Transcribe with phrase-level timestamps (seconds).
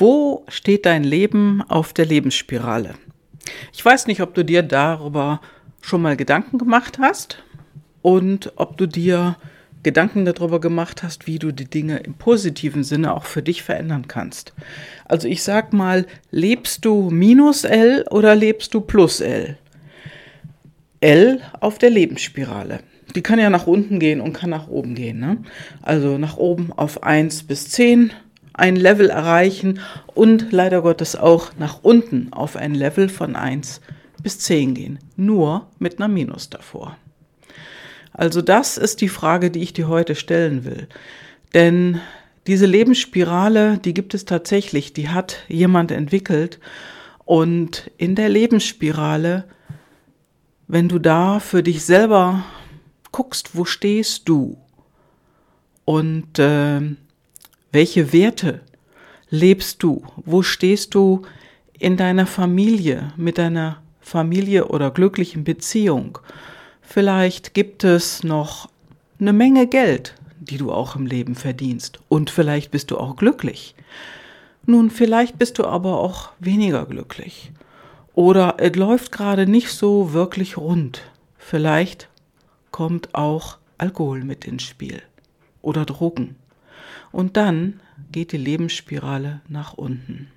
[0.00, 2.94] Wo steht dein Leben auf der Lebensspirale?
[3.74, 5.42] Ich weiß nicht, ob du dir darüber
[5.82, 7.42] schon mal Gedanken gemacht hast
[8.00, 9.36] und ob du dir
[9.82, 14.08] Gedanken darüber gemacht hast, wie du die Dinge im positiven Sinne auch für dich verändern
[14.08, 14.54] kannst.
[15.04, 19.58] Also ich sag mal, lebst du minus L oder lebst du plus L?
[21.00, 22.80] L auf der Lebensspirale.
[23.14, 25.20] Die kann ja nach unten gehen und kann nach oben gehen.
[25.20, 25.36] Ne?
[25.82, 28.12] Also nach oben auf 1 bis 10
[28.60, 29.80] ein Level erreichen
[30.14, 33.80] und leider Gottes auch nach unten auf ein Level von 1
[34.22, 34.98] bis 10 gehen.
[35.16, 36.96] Nur mit einer Minus davor.
[38.12, 40.88] Also das ist die Frage, die ich dir heute stellen will.
[41.54, 42.00] Denn
[42.46, 46.58] diese Lebensspirale, die gibt es tatsächlich, die hat jemand entwickelt.
[47.24, 49.44] Und in der Lebensspirale,
[50.68, 52.44] wenn du da für dich selber
[53.10, 54.58] guckst, wo stehst du
[55.84, 56.80] und äh,
[57.72, 58.60] welche Werte
[59.28, 61.22] lebst du, wo stehst du
[61.78, 66.18] in deiner Familie, mit deiner Familie oder glücklichen Beziehung,
[66.92, 68.68] Vielleicht gibt es noch
[69.20, 72.00] eine Menge Geld, die du auch im Leben verdienst.
[72.08, 73.76] Und vielleicht bist du auch glücklich.
[74.66, 77.52] Nun, vielleicht bist du aber auch weniger glücklich.
[78.14, 81.02] Oder es läuft gerade nicht so wirklich rund.
[81.38, 82.08] Vielleicht
[82.72, 85.00] kommt auch Alkohol mit ins Spiel.
[85.62, 86.34] Oder Drogen.
[87.12, 87.80] Und dann
[88.12, 90.28] geht die Lebensspirale nach unten.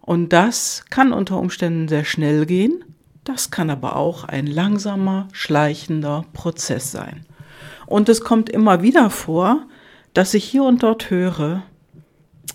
[0.00, 2.84] Und das kann unter Umständen sehr schnell gehen
[3.24, 7.24] das kann aber auch ein langsamer, schleichender Prozess sein.
[7.86, 9.66] Und es kommt immer wieder vor,
[10.12, 11.62] dass ich hier und dort höre,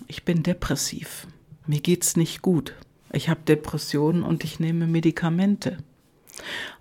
[0.06, 1.26] ich bin depressiv,
[1.66, 2.74] mir geht's nicht gut,
[3.12, 5.78] ich habe Depressionen und ich nehme Medikamente.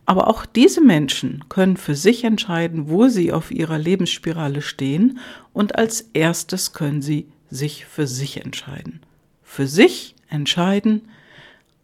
[0.05, 5.19] Aber auch diese Menschen können für sich entscheiden, wo sie auf ihrer Lebensspirale stehen
[5.53, 9.01] und als erstes können sie sich für sich entscheiden.
[9.43, 11.09] Für sich entscheiden,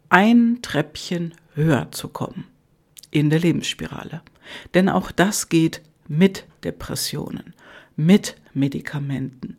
[0.08, 2.44] ein Treppchen höher zu kommen
[3.10, 4.22] in der Lebensspirale.
[4.74, 7.54] Denn auch das geht mit Depressionen,
[7.96, 9.56] mit Medikamenten.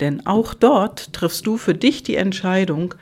[0.00, 2.94] Denn auch dort triffst du für dich die Entscheidung,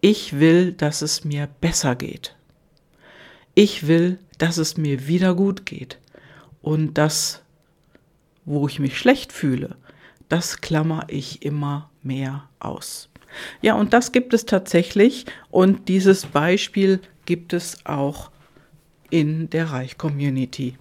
[0.00, 2.36] ich will, dass es mir besser geht.
[3.54, 5.98] Ich will, dass es mir wieder gut geht.
[6.62, 7.42] Und das,
[8.44, 9.76] wo ich mich schlecht fühle,
[10.28, 13.08] das klammer ich immer mehr aus.
[13.62, 15.26] Ja, und das gibt es tatsächlich.
[15.50, 18.30] Und dieses Beispiel gibt es auch
[19.10, 20.76] in der Reich-Community.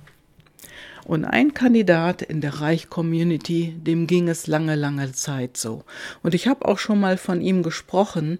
[1.06, 5.84] Und ein Kandidat in der Reich-Community, dem ging es lange, lange Zeit so.
[6.22, 8.40] Und ich habe auch schon mal von ihm gesprochen,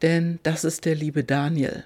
[0.00, 1.84] denn das ist der liebe Daniel.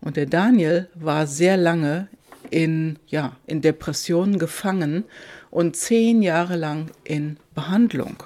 [0.00, 2.08] Und der Daniel war sehr lange
[2.50, 5.04] in, ja, in Depressionen gefangen
[5.50, 8.22] und zehn Jahre lang in Behandlung.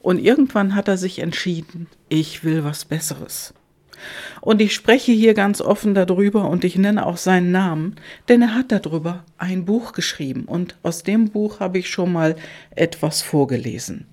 [0.00, 3.54] Und irgendwann hat er sich entschieden, ich will was Besseres.
[4.40, 7.96] Und ich spreche hier ganz offen darüber und ich nenne auch seinen Namen,
[8.28, 12.36] denn er hat darüber ein Buch geschrieben und aus dem Buch habe ich schon mal
[12.74, 14.06] etwas vorgelesen.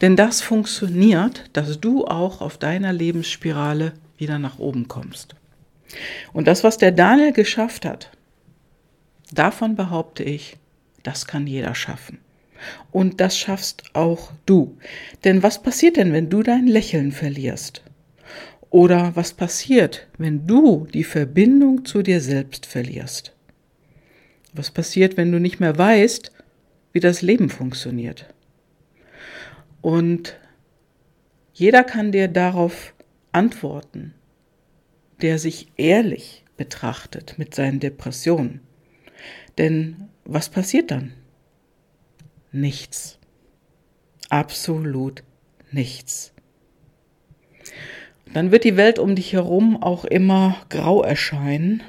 [0.00, 5.34] Denn das funktioniert, dass du auch auf deiner Lebensspirale wieder nach oben kommst.
[6.32, 8.10] Und das, was der Daniel geschafft hat,
[9.32, 10.56] davon behaupte ich,
[11.02, 12.18] das kann jeder schaffen.
[12.90, 14.76] Und das schaffst auch du.
[15.24, 17.82] Denn was passiert denn, wenn du dein Lächeln verlierst?
[18.70, 23.32] Oder was passiert, wenn du die Verbindung zu dir selbst verlierst?
[24.52, 26.32] Was passiert, wenn du nicht mehr weißt,
[26.92, 28.26] wie das Leben funktioniert?
[29.82, 30.36] Und
[31.52, 32.92] jeder kann dir darauf
[33.32, 34.14] antworten,
[35.22, 38.60] der sich ehrlich betrachtet mit seinen Depressionen.
[39.58, 41.12] Denn was passiert dann?
[42.52, 43.18] Nichts.
[44.28, 45.22] Absolut
[45.70, 46.32] nichts
[48.36, 51.82] dann wird die Welt um dich herum auch immer grau erscheinen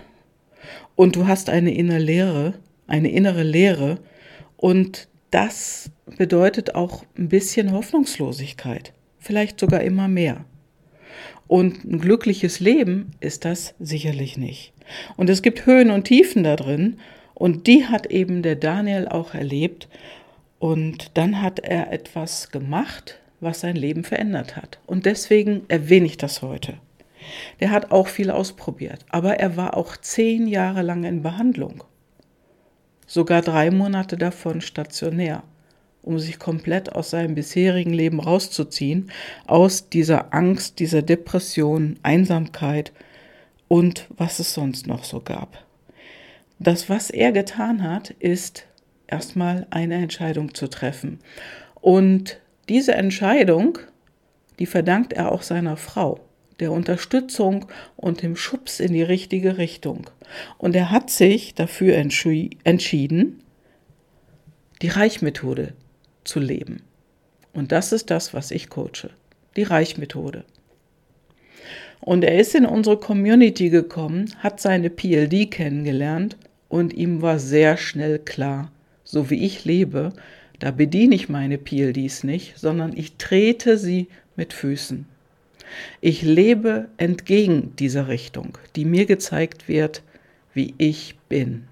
[0.96, 2.54] und du hast eine innere Leere,
[2.88, 4.00] eine innere Leere
[4.56, 10.46] und das bedeutet auch ein bisschen Hoffnungslosigkeit, vielleicht sogar immer mehr.
[11.48, 14.74] Und ein glückliches Leben ist das sicherlich nicht.
[15.16, 16.98] Und es gibt Höhen und Tiefen da drin
[17.34, 19.88] und die hat eben der Daniel auch erlebt
[20.60, 24.80] und dann hat er etwas gemacht, was sein Leben verändert hat.
[24.88, 26.76] Und deswegen erwähne ich das heute.
[27.60, 31.84] Der hat auch viel ausprobiert, aber er war auch zehn Jahre lang in Behandlung.
[33.06, 35.44] Sogar drei Monate davon stationär,
[36.02, 39.12] um sich komplett aus seinem bisherigen Leben rauszuziehen,
[39.46, 42.94] aus dieser Angst, dieser Depression, Einsamkeit
[43.68, 45.66] und was es sonst noch so gab.
[46.60, 48.66] Das, was er getan hat, ist
[49.08, 51.20] erstmal eine Entscheidung zu treffen.
[51.76, 52.40] Und
[52.70, 53.80] diese Entscheidung,
[54.60, 56.20] die verdankt er auch seiner Frau,
[56.60, 60.10] der Unterstützung und dem Schubs in die richtige Richtung.
[60.58, 63.44] Und er hat sich dafür entschieden,
[64.82, 65.74] die Reichmethode
[66.28, 66.84] zu leben.
[67.54, 69.10] Und das ist das, was ich coache,
[69.56, 70.44] die Reichmethode.
[72.00, 76.38] Und er ist in unsere Community gekommen, hat seine PLD kennengelernt
[76.70, 78.72] und ihm war sehr schnell klar,
[79.04, 80.14] so wie ich lebe,
[80.60, 85.06] da bediene ich meine PLDs nicht, sondern ich trete sie mit Füßen.
[86.02, 90.02] Ich lebe entgegen dieser Richtung, die mir gezeigt wird,
[90.54, 91.68] wie ich bin.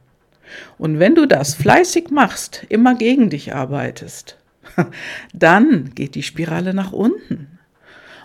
[0.77, 4.37] Und wenn du das fleißig machst, immer gegen dich arbeitest,
[5.33, 7.59] dann geht die Spirale nach unten.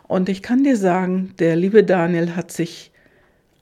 [0.09, 2.91] Und ich kann dir sagen, der liebe Daniel hat sich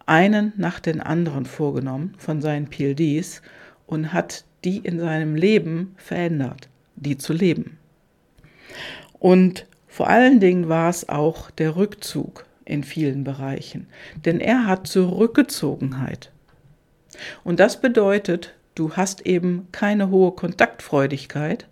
[0.06, 3.42] einen nach den anderen vorgenommen von seinen PLDs
[3.86, 7.78] und hat die in seinem Leben verändert, die zu leben.
[9.18, 13.86] Und vor allen Dingen war es auch der Rückzug in vielen Bereichen,
[14.24, 16.30] denn er hat Zurückgezogenheit.
[17.44, 21.66] Und das bedeutet, du hast eben keine hohe Kontaktfreudigkeit,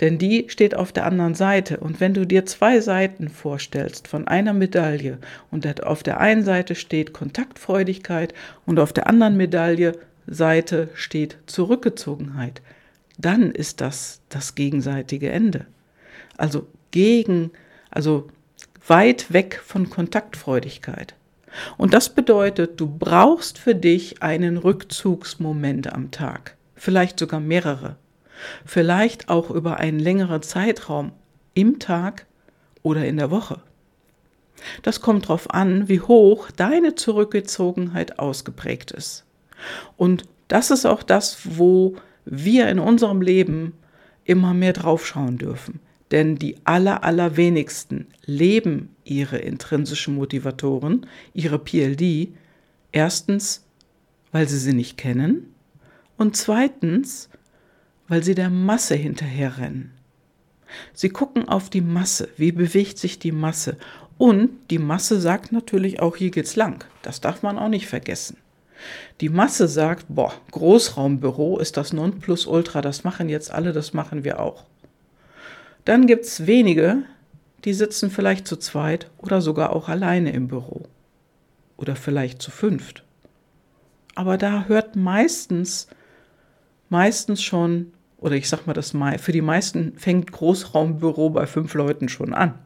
[0.00, 1.78] denn die steht auf der anderen Seite.
[1.78, 5.18] Und wenn du dir zwei Seiten vorstellst von einer Medaille
[5.50, 8.34] und auf der einen Seite steht Kontaktfreudigkeit
[8.66, 9.92] und auf der anderen Medaille
[10.26, 12.62] Seite steht Zurückgezogenheit,
[13.18, 15.66] dann ist das das gegenseitige Ende.
[16.36, 17.52] Also gegen,
[17.90, 18.28] also
[18.86, 21.14] weit weg von Kontaktfreudigkeit.
[21.76, 27.96] Und das bedeutet, du brauchst für dich einen Rückzugsmoment am Tag, vielleicht sogar mehrere
[28.64, 31.12] vielleicht auch über einen längeren Zeitraum
[31.54, 32.26] im Tag
[32.82, 33.60] oder in der Woche.
[34.82, 39.24] Das kommt darauf an, wie hoch deine Zurückgezogenheit ausgeprägt ist.
[39.96, 43.74] Und das ist auch das, wo wir in unserem Leben
[44.24, 45.80] immer mehr draufschauen dürfen.
[46.10, 52.28] Denn die aller, allerwenigsten leben ihre intrinsischen Motivatoren, ihre PLD,
[52.92, 53.64] erstens,
[54.32, 55.54] weil sie sie nicht kennen
[56.16, 57.28] und zweitens,
[58.08, 59.92] weil sie der Masse hinterherrennen.
[60.92, 63.76] Sie gucken auf die Masse, wie bewegt sich die Masse.
[64.18, 66.84] Und die Masse sagt natürlich auch, hier geht's lang.
[67.02, 68.36] Das darf man auch nicht vergessen.
[69.20, 74.40] Die Masse sagt, boah, Großraumbüro ist das Nonplusultra, das machen jetzt alle, das machen wir
[74.40, 74.64] auch.
[75.84, 77.02] Dann gibt's wenige,
[77.64, 80.82] die sitzen vielleicht zu zweit oder sogar auch alleine im Büro.
[81.76, 83.04] Oder vielleicht zu fünft.
[84.14, 85.88] Aber da hört meistens
[86.88, 91.74] meistens schon, oder ich sag mal das mal, für die meisten fängt Großraumbüro bei fünf
[91.74, 92.58] Leuten schon an.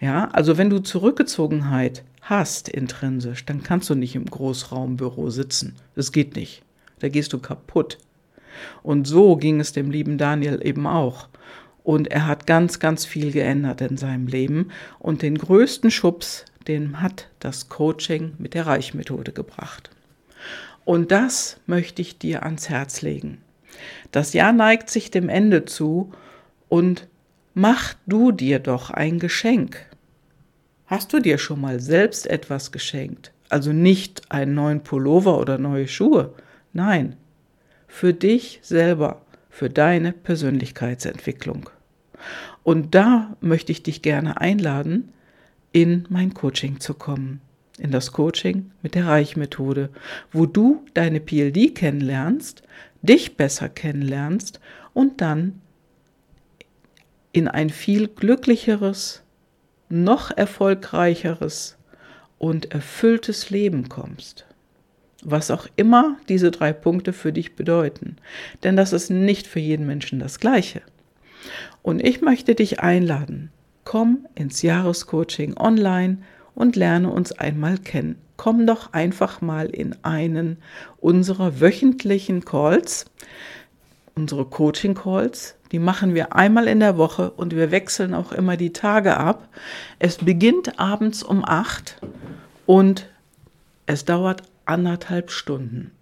[0.00, 5.76] Ja, also wenn du Zurückgezogenheit hast intrinsisch, dann kannst du nicht im Großraumbüro sitzen.
[5.94, 6.62] Das geht nicht.
[7.00, 7.98] Da gehst du kaputt.
[8.82, 11.28] Und so ging es dem lieben Daniel eben auch.
[11.82, 14.70] Und er hat ganz, ganz viel geändert in seinem Leben.
[14.98, 19.90] Und den größten Schubs, den hat das Coaching mit der Reichmethode gebracht.
[20.88, 23.42] Und das möchte ich dir ans Herz legen.
[24.10, 26.14] Das Jahr neigt sich dem Ende zu
[26.70, 27.08] und
[27.52, 29.84] mach du dir doch ein Geschenk.
[30.86, 33.32] Hast du dir schon mal selbst etwas geschenkt?
[33.50, 36.32] Also nicht einen neuen Pullover oder neue Schuhe.
[36.72, 37.16] Nein,
[37.86, 39.20] für dich selber,
[39.50, 41.68] für deine Persönlichkeitsentwicklung.
[42.62, 45.12] Und da möchte ich dich gerne einladen,
[45.70, 47.42] in mein Coaching zu kommen
[47.80, 49.90] in das Coaching mit der Reichmethode,
[50.32, 52.62] wo du deine PLD kennenlernst,
[53.02, 54.60] dich besser kennenlernst
[54.94, 55.60] und dann
[57.32, 59.22] in ein viel glücklicheres,
[59.88, 61.76] noch erfolgreicheres
[62.38, 64.46] und erfülltes Leben kommst.
[65.22, 68.16] Was auch immer diese drei Punkte für dich bedeuten.
[68.62, 70.82] Denn das ist nicht für jeden Menschen das Gleiche.
[71.82, 73.50] Und ich möchte dich einladen,
[73.84, 76.18] komm ins Jahrescoaching online
[76.58, 78.16] und lerne uns einmal kennen.
[78.36, 80.58] Komm doch einfach mal in einen
[80.98, 83.06] unserer wöchentlichen Calls,
[84.16, 85.54] unsere Coaching Calls.
[85.70, 89.48] Die machen wir einmal in der Woche und wir wechseln auch immer die Tage ab.
[90.00, 92.00] Es beginnt abends um acht
[92.66, 93.08] und
[93.86, 95.92] es dauert anderthalb Stunden.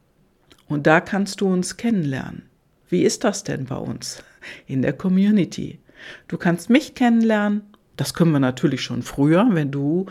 [0.69, 2.49] Und da kannst du uns kennenlernen.
[2.89, 4.23] Wie ist das denn bei uns
[4.67, 5.81] in der Community?
[6.29, 7.63] Du kannst mich kennenlernen
[7.97, 10.07] das können wir natürlich schon früher, wenn du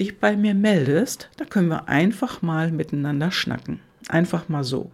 [0.00, 1.28] dich bei mir meldest.
[1.36, 3.80] Da können wir einfach mal miteinander schnacken.
[4.08, 4.90] Einfach mal so.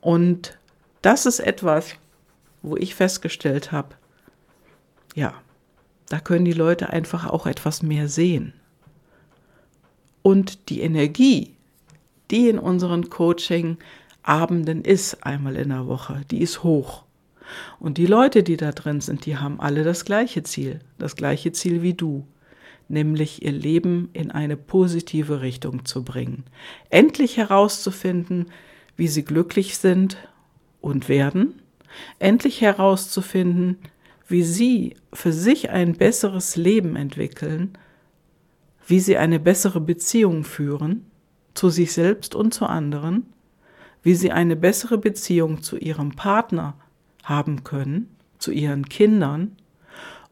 [0.00, 0.58] Und
[1.02, 1.94] das ist etwas,
[2.62, 3.94] wo ich festgestellt habe,
[5.14, 5.34] ja,
[6.08, 8.52] da können die Leute einfach auch etwas mehr sehen.
[10.22, 11.56] Und die Energie,
[12.30, 17.05] die in unseren Coaching-Abenden ist, einmal in der Woche, die ist hoch.
[17.78, 21.52] Und die Leute, die da drin sind, die haben alle das gleiche Ziel, das gleiche
[21.52, 22.26] Ziel wie du,
[22.88, 26.44] nämlich ihr Leben in eine positive Richtung zu bringen.
[26.90, 28.46] Endlich herauszufinden,
[28.96, 30.16] wie sie glücklich sind
[30.80, 31.60] und werden,
[32.18, 33.78] endlich herauszufinden,
[34.28, 37.76] wie sie für sich ein besseres Leben entwickeln,
[38.86, 41.06] wie sie eine bessere Beziehung führen
[41.54, 43.26] zu sich selbst und zu anderen,
[44.02, 46.74] wie sie eine bessere Beziehung zu ihrem Partner
[47.26, 49.56] haben können, zu ihren Kindern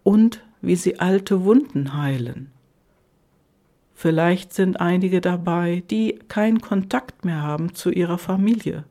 [0.02, 2.50] und wie sie alte Wunden heilen.
[3.94, 8.84] Vielleicht sind einige dabei, die keinen Kontakt mehr haben zu ihrer Familie,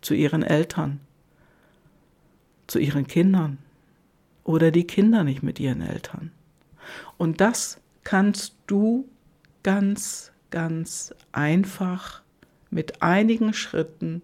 [0.00, 1.00] zu ihren Eltern,
[2.66, 3.58] zu ihren Kindern
[4.44, 6.32] oder die Kinder nicht mit ihren Eltern.
[7.16, 9.08] Und das kannst du
[9.62, 12.22] ganz, ganz einfach
[12.70, 14.22] mit einigen Schritten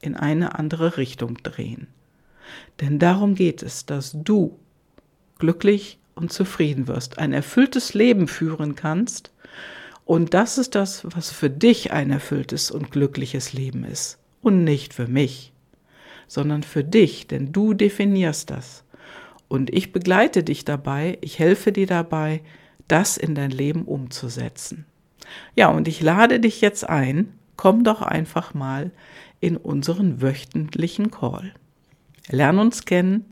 [0.00, 1.88] in eine andere Richtung drehen.
[2.80, 4.58] Denn darum geht es, dass du
[5.38, 9.30] glücklich und zufrieden wirst, ein erfülltes Leben führen kannst.
[10.04, 14.18] Und das ist das, was für dich ein erfülltes und glückliches Leben ist.
[14.40, 15.52] Und nicht für mich,
[16.26, 18.84] sondern für dich, denn du definierst das.
[19.48, 22.42] Und ich begleite dich dabei, ich helfe dir dabei,
[22.88, 24.86] das in dein Leben umzusetzen.
[25.54, 28.90] Ja, und ich lade dich jetzt ein, komm doch einfach mal
[29.40, 31.52] in unseren wöchentlichen Call.
[32.28, 33.24] Lern uns kennen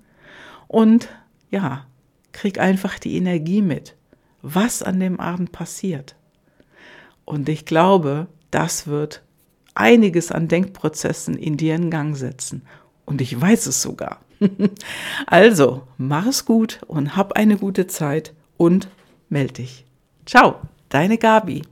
[0.68, 1.08] und
[1.50, 1.86] ja,
[2.32, 3.96] krieg einfach die Energie mit,
[4.42, 6.16] was an dem Abend passiert.
[7.24, 9.22] Und ich glaube, das wird
[9.74, 12.62] einiges an Denkprozessen in dir in Gang setzen.
[13.04, 14.20] Und ich weiß es sogar.
[15.26, 18.88] also, mach es gut und hab eine gute Zeit und
[19.28, 19.84] melde dich.
[20.26, 21.62] Ciao, deine Gabi.